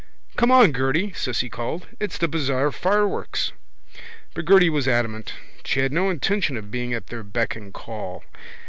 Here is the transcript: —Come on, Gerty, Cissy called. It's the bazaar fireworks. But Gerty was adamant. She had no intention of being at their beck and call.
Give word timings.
—Come 0.35 0.49
on, 0.49 0.73
Gerty, 0.73 1.13
Cissy 1.15 1.47
called. 1.47 1.85
It's 1.99 2.17
the 2.17 2.27
bazaar 2.27 2.71
fireworks. 2.71 3.51
But 4.33 4.45
Gerty 4.45 4.67
was 4.67 4.87
adamant. 4.87 5.35
She 5.63 5.81
had 5.81 5.91
no 5.93 6.09
intention 6.09 6.57
of 6.57 6.71
being 6.71 6.91
at 6.91 7.05
their 7.05 7.21
beck 7.21 7.55
and 7.55 7.71
call. 7.71 8.23